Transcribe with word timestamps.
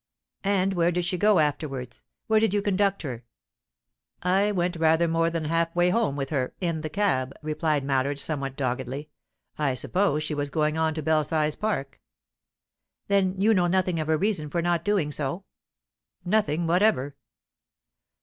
"And 0.47 0.73
where 0.73 0.89
did 0.91 1.05
she 1.05 1.15
go 1.15 1.37
afterwards? 1.37 2.01
Where 2.25 2.39
did 2.39 2.55
you 2.55 2.63
conduct 2.63 3.03
her?" 3.03 3.23
"I 4.23 4.51
went 4.51 4.77
rather 4.77 5.07
more 5.07 5.29
than 5.29 5.45
half 5.45 5.75
way 5.75 5.91
home 5.91 6.15
with 6.15 6.31
her, 6.31 6.55
in 6.59 6.81
the 6.81 6.89
cab" 6.89 7.33
replied 7.43 7.83
Mallard, 7.83 8.17
somewhat 8.17 8.55
doggedly. 8.55 9.11
"I 9.59 9.75
supposed 9.75 10.25
she 10.25 10.33
was 10.33 10.49
going 10.49 10.75
on 10.75 10.95
to 10.95 11.03
Belsize 11.03 11.55
Park." 11.55 11.99
"Then 13.09 13.39
you 13.39 13.53
know 13.53 13.67
nothing 13.67 13.99
of 13.99 14.07
her 14.07 14.17
reason 14.17 14.49
for 14.49 14.63
not 14.63 14.83
doing 14.83 15.11
so?" 15.11 15.43
"Nothing 16.25 16.65
whatever." 16.65 17.15